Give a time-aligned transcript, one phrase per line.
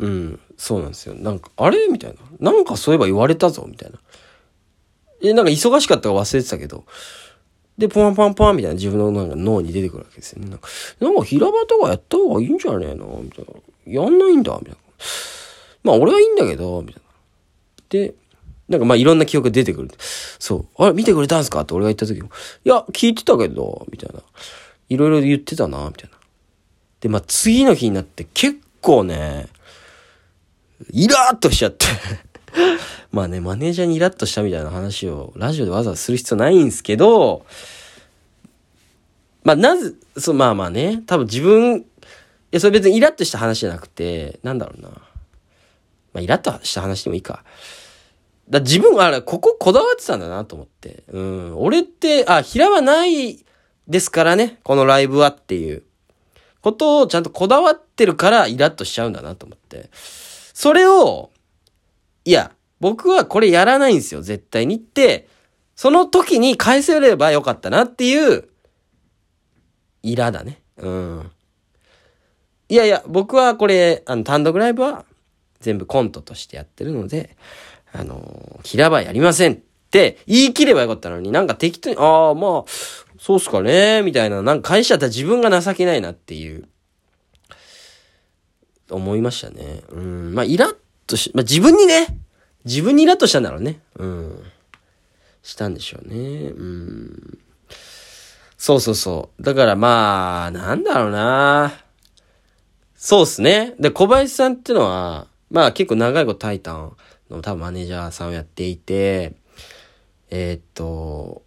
[0.00, 1.14] うん、そうなんですよ。
[1.14, 1.88] なんか、あれ？
[1.88, 2.52] みたいな。
[2.52, 3.98] なんかそういえば言われたぞみたいな。
[5.22, 6.84] え、なんか忙しかったか忘れてたけど。
[7.76, 10.48] で、ポンパンパンみたいな自分のなんか脳に出てくるわけですよね。
[10.48, 10.68] なんか、
[11.00, 13.20] なんか平場とかやった方がいいんじゃねえの？
[13.22, 14.02] みたいな。
[14.02, 14.76] やんないんだみたいな。
[15.84, 17.10] まあ俺はいいんだけど、みたいな。
[17.90, 18.14] で、
[18.68, 19.90] なんかまあいろんな記憶が出てくる。
[19.98, 20.66] そう。
[20.82, 20.94] あれ？
[20.94, 21.60] 見てくれたんすか？
[21.60, 22.30] って俺が言った時も、
[22.64, 24.22] いや、聞いてたけど、みたいな。
[24.88, 26.16] いろいろ言ってたな、みたいな。
[27.00, 29.48] で、まあ次の日になって結構ね、
[30.90, 31.86] イラーっとしちゃって。
[33.12, 37.44] まあね、マネージャーにイラッとしたみたいな話をラジオでわざわざする必要ないんですけど、
[39.42, 41.84] まあなぜ、そう、まあまあね、多分自分、い
[42.50, 44.88] や、それ別にイラッとした話じゃなくて、なんだろうな。
[44.88, 44.98] ま
[46.14, 47.44] あイラッとした話でもいいか。
[48.48, 51.04] だ自分はあれ、こここだわってたんだなと思って。
[51.12, 51.54] うん。
[51.56, 53.44] 俺って、あ、平はない
[53.86, 55.84] ですからね、このライブはっていう
[56.60, 59.90] ことをちゃんとこだわってるからイラッとしちゃうんだなと思って。
[60.60, 61.30] それを、
[62.26, 65.26] いや、僕はこれやらないんですよ、絶対にって、
[65.74, 68.46] その時に返せればよかったなっていう、
[70.02, 70.60] イラだね。
[70.76, 71.30] うん。
[72.68, 75.06] いやいや、僕はこれ、あの、単独ライブは
[75.60, 77.38] 全部コントとしてやってるので、
[77.94, 79.56] あの、平場やりませんっ
[79.90, 82.70] て言い切ればよかったのに、なんか適当に、ああ、まあ、
[83.18, 86.68] そうっすかね、みたいな、なんか返しちゃったら自分が情けないなっていう、
[88.90, 89.82] 思いましたね。
[89.90, 90.34] うん。
[90.34, 92.18] まあ、イラッとし、まあ、自分にね、
[92.64, 93.80] 自分にイラッとしたんだろうね。
[93.96, 94.42] うん。
[95.42, 96.16] したんでしょうね。
[96.48, 97.38] うん。
[98.56, 99.42] そうそうそう。
[99.42, 101.72] だからまあ、なんだろうな。
[102.94, 103.74] そうっすね。
[103.80, 106.96] で、小林さんってのは、まあ結構長いことタイタン
[107.30, 109.32] の多分マネージャーさんをやっていて、
[110.28, 111.42] えーっと、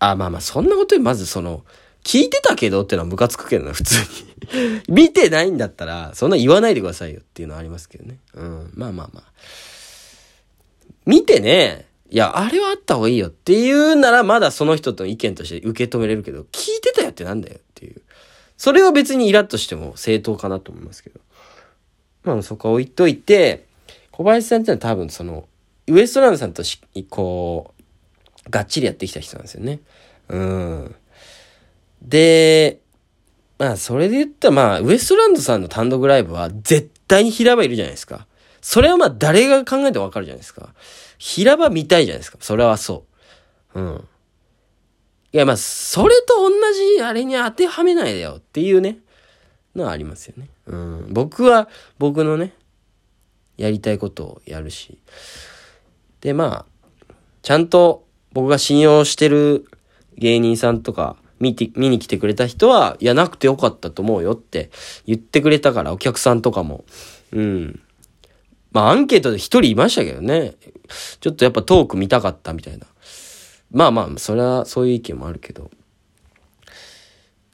[0.00, 1.64] あ、まあまあ、そんなことよりまずその、
[2.04, 4.27] 聞いてたけどってのはムカつくけどな、普通に。
[4.88, 8.18] 見てないんだったら、そんな言わないでくださいよっていうのはありますけどね。
[8.34, 8.72] うん。
[8.74, 9.32] まあまあまあ。
[11.06, 18.00] 見てね、いや、あれはあった方がいいよっていうなら、まだその人との意見として受け止めれるけど、聞いてたよってなんだよっていう。
[18.56, 21.20] それは別にイラッとしても正当かなと思いますけど。
[22.24, 23.66] まあそこは置いといて、
[24.10, 25.48] 小林さんってのは多分その、
[25.86, 27.74] ウエストランドさんとし、こ
[28.46, 29.80] う、がっちりやってきた人なんですよね。
[30.28, 30.94] うん。
[32.02, 32.80] で、
[33.58, 38.26] まあそれで言ったらまあ、ウエストランドさんの単独ライブは絶対に平場いるじゃないですか。
[38.60, 40.74] それはまあ誰が考えてもわかるじゃないですか。
[41.18, 42.38] 平場見たいじゃないですか。
[42.40, 43.04] それはそ
[43.74, 43.80] う。
[43.80, 44.08] うん。
[45.32, 46.50] いやまあ、それと同
[46.96, 48.98] じあれに当てはめないでよっていうね、
[49.74, 50.48] のはありますよね。
[50.66, 51.06] うん。
[51.10, 52.54] 僕は僕のね、
[53.56, 54.98] やりたいことをやるし。
[56.20, 59.66] でまあ、ちゃんと僕が信用してる
[60.16, 64.70] 芸人さんとか見て、見に来てくれた人は、いや、なくてよかったと思うよって
[65.06, 66.84] 言ってくれたから、お客さんとかも。
[67.32, 67.80] うん。
[68.72, 70.54] まあ、アンケートで一人いましたけどね。
[71.20, 72.86] ちょっとやっぱトーク見たかったみたいな。
[73.70, 75.70] まあまあ、それはそういう意見もあるけど。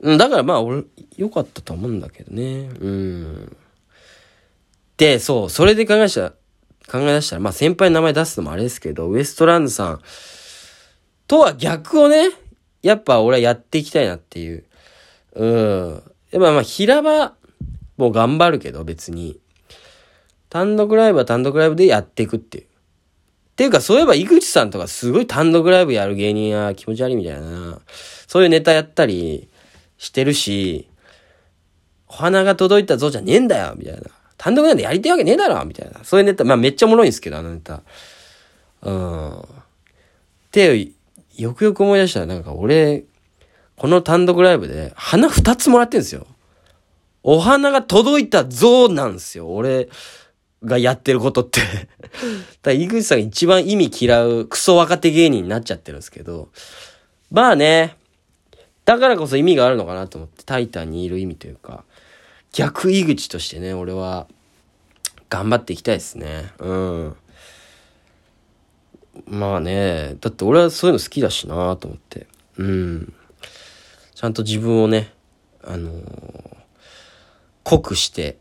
[0.00, 0.84] うん、だからまあ、俺、
[1.16, 2.70] 良かったと思うんだけどね。
[2.80, 3.56] うん。
[4.96, 6.30] で、そう、それで考えした、
[6.90, 10.00] 考え出したら、まあ先輩の名前出すのもあれですけど、ウエストランドさん
[11.26, 12.30] とは逆をね、
[12.82, 14.64] やっぱ俺はやっていきたいなっていう。
[15.34, 16.02] うん。
[16.30, 17.34] やっぱまあ平場
[17.96, 19.38] も頑張るけど別に。
[20.50, 22.64] 単独ライブは単独ライブでやっていくっていう。
[22.64, 22.66] っ
[23.54, 27.78] ていうかそういえば井口さんとかすごい単独ライブやる芸人は気持ち悪いみたいな。
[28.26, 29.48] そういうネタやったり
[29.98, 30.88] してるし、
[32.08, 34.02] お花が届いたぞじゃねえんだよみたいな。
[34.36, 36.02] 単独なんでやりたいわけねえだろみたいな。
[36.02, 37.82] そういうネタ、まあめっちゃおもろいんですけど、あのネタ。
[38.82, 39.40] うん。
[39.40, 39.44] っ
[40.50, 40.88] て、
[41.36, 43.04] よくよく思い出したら、なんか俺、
[43.76, 46.26] この単独ライブで花二つもらってんですよ。
[47.22, 49.52] お花が届いたぞなんですよ。
[49.54, 49.88] 俺
[50.64, 51.60] がやってることって。
[51.60, 51.86] だか
[52.64, 56.48] ら井口さんが一番意味嫌うクソ若手芸人になっちゃってるんですけど。
[57.30, 57.96] まあね。
[58.84, 61.84] だからこそ意味があるのかなと思って、タイタンにいる意味というか、
[62.52, 64.26] 逆井口としてね、俺は、
[65.30, 66.52] 頑張っていきたいですね。
[66.58, 67.16] うん。
[69.26, 72.26] まあね、だって俺はそういうの好きだしなと思って。
[72.56, 73.12] うん。
[74.14, 75.12] ちゃんと自分をね、
[75.64, 76.52] あのー
[77.64, 78.38] 濃くして、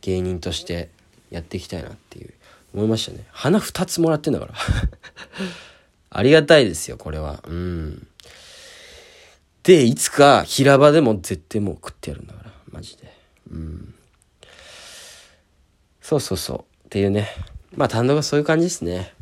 [0.00, 0.90] 芸人として
[1.30, 2.32] やっていきたいなっていう、
[2.74, 3.26] 思いましたね。
[3.30, 4.54] 花二つもらってんだから。
[6.10, 7.42] ありがたいですよ、これは。
[7.46, 8.06] うん。
[9.62, 13.12] で、いつか平場でも絶対もう食ってやるんだから、マジで。
[13.50, 13.94] うん。
[16.00, 16.86] そうそうそう。
[16.86, 17.28] っていうね。
[17.74, 19.12] まあ単独はそういう感じですね。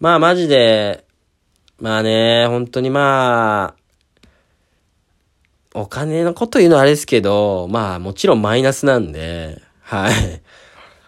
[0.00, 1.04] まあマジで、
[1.78, 3.84] まあね、本当にまあ、
[5.74, 10.14] お金のこと言うのはあれですけど、まあもちろんマイナスなんで、はい。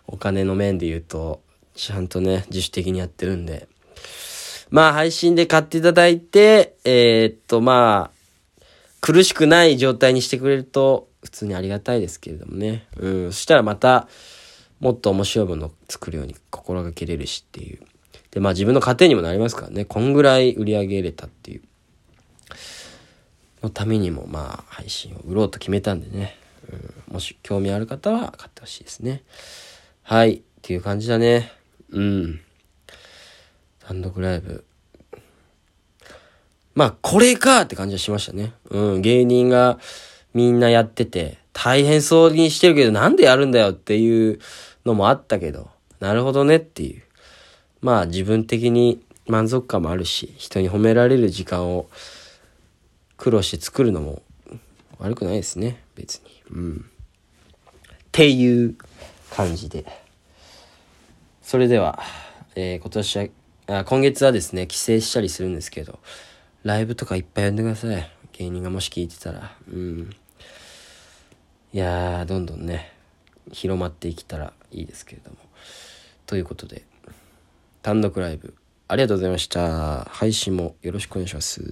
[0.07, 1.43] お金の面で言うと、
[1.75, 3.69] ちゃんとね、自主的にやってるんで。
[4.71, 8.65] まあ、配信で買っていただいて、えー、っと、まあ、
[9.01, 12.87] 苦しくない状態にしてくれると、普通にありがたいですけれどもね。
[12.97, 13.33] うん。
[13.33, 14.09] そしたらまた、
[14.81, 17.81] もっと面白いものを作るように心がけれるしっていう。
[18.31, 19.85] で、まあ自分の糧にもなりますからね。
[19.85, 21.63] こんぐらい売り上げれたっていう。
[23.63, 26.37] のためにも、まあ、配信を売ろうと決めたんでね。
[27.09, 29.23] うん、もし興味ある方は買ってほしいですね。
[30.03, 30.35] はい。
[30.37, 31.53] っていう感じだね。
[31.91, 32.41] うん。
[33.81, 34.65] 単独ライブ。
[36.75, 38.53] まあ、これかって感じはしましたね。
[38.71, 39.03] うん。
[39.03, 39.79] 芸人が
[40.35, 44.39] みんなやってて、大変そうにしてるけど、なんでやるんだよっていう
[44.85, 45.71] のもあったけど、
[46.01, 47.03] なるほどねっていう。
[47.87, 51.89] まあ、自分的に満足感もあるし、人に褒められる時間を
[53.17, 54.23] 苦労して作るのも
[54.99, 55.81] 悪くないですね。
[55.95, 56.43] 別に。
[56.51, 56.91] うん。
[57.95, 58.75] っていう
[59.31, 59.87] 感じで。
[61.43, 62.03] それでは、
[62.57, 63.27] えー、今年は、
[63.69, 66.01] あ、今月はですね、帰省したりするんですけど、
[66.65, 68.11] ライブとかいっぱい呼んでください。
[68.33, 69.57] 芸人がもし聞いてたら。
[69.73, 70.11] うん。
[71.73, 72.91] いやー、どんどんね、
[73.53, 75.37] 広まっていけたらいいですけれども。
[76.27, 76.83] ということで、
[77.87, 78.53] 単独ライブ、
[78.89, 80.07] ありがとうございました。
[80.07, 81.63] 配信もよろしくお願いします。